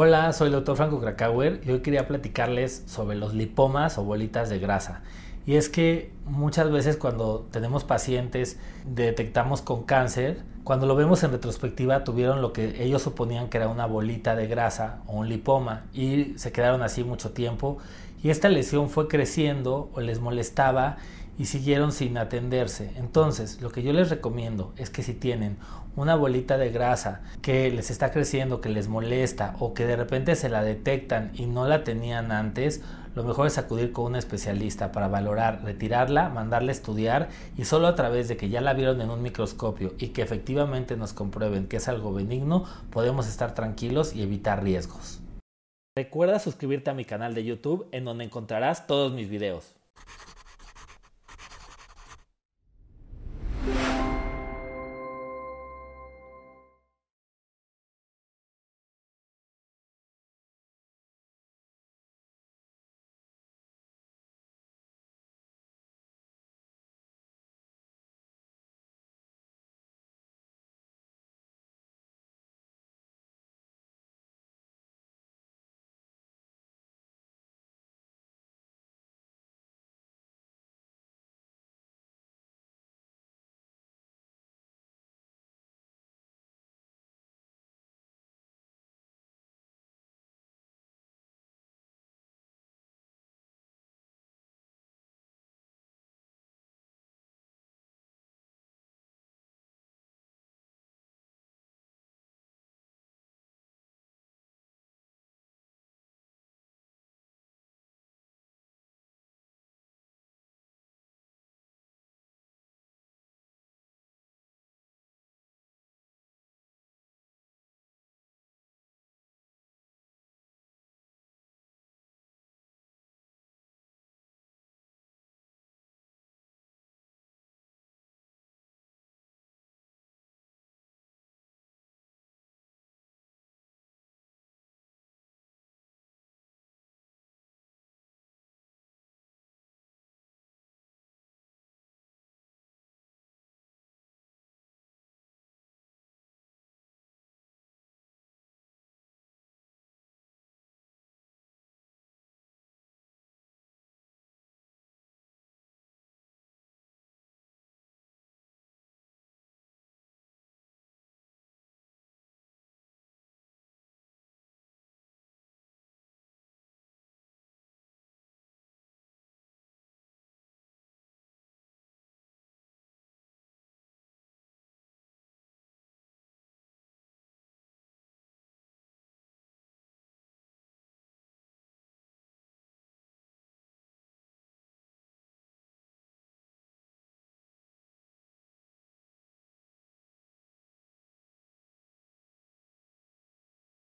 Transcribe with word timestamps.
Hola, 0.00 0.32
soy 0.32 0.46
el 0.46 0.52
doctor 0.52 0.76
Franco 0.76 1.00
Krakauer 1.00 1.60
y 1.64 1.70
hoy 1.72 1.80
quería 1.80 2.06
platicarles 2.06 2.84
sobre 2.86 3.16
los 3.16 3.34
lipomas 3.34 3.98
o 3.98 4.04
bolitas 4.04 4.48
de 4.48 4.60
grasa. 4.60 5.02
Y 5.48 5.56
es 5.56 5.70
que 5.70 6.12
muchas 6.26 6.70
veces 6.70 6.98
cuando 6.98 7.48
tenemos 7.50 7.82
pacientes 7.82 8.58
detectamos 8.84 9.62
con 9.62 9.84
cáncer, 9.84 10.42
cuando 10.62 10.84
lo 10.84 10.94
vemos 10.94 11.22
en 11.22 11.30
retrospectiva 11.30 12.04
tuvieron 12.04 12.42
lo 12.42 12.52
que 12.52 12.84
ellos 12.84 13.00
suponían 13.00 13.48
que 13.48 13.56
era 13.56 13.68
una 13.68 13.86
bolita 13.86 14.36
de 14.36 14.46
grasa 14.46 15.00
o 15.06 15.14
un 15.14 15.30
lipoma 15.30 15.86
y 15.94 16.34
se 16.36 16.52
quedaron 16.52 16.82
así 16.82 17.02
mucho 17.02 17.30
tiempo 17.30 17.78
y 18.22 18.28
esta 18.28 18.50
lesión 18.50 18.90
fue 18.90 19.08
creciendo 19.08 19.88
o 19.94 20.02
les 20.02 20.20
molestaba 20.20 20.98
y 21.38 21.46
siguieron 21.46 21.92
sin 21.92 22.18
atenderse. 22.18 22.92
Entonces, 22.96 23.62
lo 23.62 23.70
que 23.70 23.82
yo 23.82 23.94
les 23.94 24.10
recomiendo 24.10 24.74
es 24.76 24.90
que 24.90 25.02
si 25.02 25.14
tienen 25.14 25.56
una 25.96 26.14
bolita 26.14 26.58
de 26.58 26.70
grasa 26.70 27.22
que 27.40 27.70
les 27.70 27.90
está 27.90 28.10
creciendo, 28.10 28.60
que 28.60 28.68
les 28.68 28.88
molesta 28.88 29.56
o 29.60 29.72
que 29.72 29.86
de 29.86 29.96
repente 29.96 30.36
se 30.36 30.50
la 30.50 30.62
detectan 30.62 31.30
y 31.32 31.46
no 31.46 31.66
la 31.66 31.84
tenían 31.84 32.32
antes, 32.32 32.82
lo 33.14 33.24
mejor 33.24 33.46
es 33.46 33.58
acudir 33.58 33.92
con 33.92 34.06
un 34.06 34.16
especialista 34.16 34.92
para 34.92 35.08
valorar, 35.08 35.62
retirarla, 35.64 36.28
mandarla 36.28 36.70
a 36.70 36.72
estudiar 36.72 37.28
y 37.56 37.64
solo 37.64 37.86
a 37.86 37.94
través 37.94 38.28
de 38.28 38.36
que 38.36 38.48
ya 38.48 38.60
la 38.60 38.74
vieron 38.74 39.00
en 39.00 39.10
un 39.10 39.22
microscopio 39.22 39.94
y 39.98 40.08
que 40.08 40.22
efectivamente 40.22 40.96
nos 40.96 41.12
comprueben 41.12 41.66
que 41.66 41.78
es 41.78 41.88
algo 41.88 42.12
benigno, 42.12 42.64
podemos 42.90 43.28
estar 43.28 43.54
tranquilos 43.54 44.14
y 44.14 44.22
evitar 44.22 44.62
riesgos. 44.62 45.20
Recuerda 45.96 46.38
suscribirte 46.38 46.90
a 46.90 46.94
mi 46.94 47.04
canal 47.04 47.34
de 47.34 47.44
YouTube 47.44 47.88
en 47.90 48.04
donde 48.04 48.24
encontrarás 48.24 48.86
todos 48.86 49.12
mis 49.12 49.28
videos. 49.28 49.74